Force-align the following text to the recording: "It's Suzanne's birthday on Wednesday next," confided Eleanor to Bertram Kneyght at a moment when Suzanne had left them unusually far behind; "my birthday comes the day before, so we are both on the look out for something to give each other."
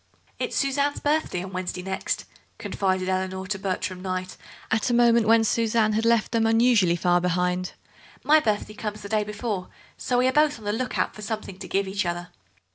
"It's 0.39 0.55
Suzanne's 0.55 0.99
birthday 0.99 1.43
on 1.43 1.53
Wednesday 1.53 1.83
next," 1.83 2.25
confided 2.57 3.07
Eleanor 3.07 3.45
to 3.45 3.59
Bertram 3.59 4.01
Kneyght 4.01 4.35
at 4.71 4.89
a 4.89 4.95
moment 4.95 5.27
when 5.27 5.43
Suzanne 5.43 5.93
had 5.93 6.05
left 6.05 6.31
them 6.31 6.47
unusually 6.47 6.95
far 6.95 7.21
behind; 7.21 7.73
"my 8.23 8.39
birthday 8.39 8.73
comes 8.73 9.03
the 9.03 9.09
day 9.09 9.23
before, 9.23 9.69
so 9.97 10.17
we 10.17 10.27
are 10.27 10.33
both 10.33 10.57
on 10.57 10.65
the 10.65 10.73
look 10.73 10.97
out 10.97 11.13
for 11.13 11.21
something 11.21 11.59
to 11.59 11.67
give 11.67 11.87
each 11.87 12.03
other." 12.07 12.29